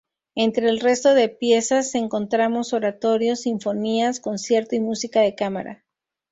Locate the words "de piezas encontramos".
1.13-2.73